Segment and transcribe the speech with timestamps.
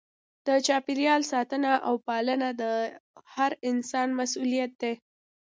[0.47, 2.63] د چاپیریال ساتنه او پالنه د
[3.33, 4.93] هر انسان مسؤلیت دی.